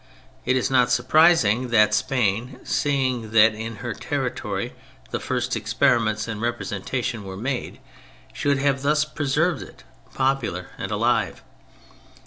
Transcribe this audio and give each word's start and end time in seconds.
It 0.45 0.55
is 0.55 0.71
not 0.71 0.89
surprising 0.89 1.67
that 1.67 1.93
Spain 1.93 2.59
(seeing 2.63 3.29
that 3.33 3.53
in 3.53 3.75
her 3.85 3.93
territory 3.93 4.73
the 5.11 5.19
first 5.19 5.55
experiments 5.55 6.27
in 6.27 6.39
represen 6.39 6.83
tation 6.83 7.21
were 7.21 7.37
made) 7.37 7.79
should 8.33 8.57
have 8.57 8.81
thus 8.81 9.05
preserved 9.05 9.61
it, 9.61 9.83
popular 10.15 10.69
and 10.79 10.89
alive. 10.91 11.43